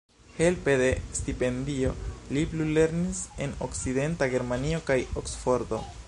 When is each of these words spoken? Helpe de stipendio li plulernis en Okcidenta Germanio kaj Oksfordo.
Helpe 0.43 0.73
de 0.83 0.87
stipendio 1.17 1.91
li 2.37 2.43
plulernis 2.53 3.19
en 3.47 3.53
Okcidenta 3.69 4.29
Germanio 4.35 4.81
kaj 4.89 4.97
Oksfordo. 5.23 5.83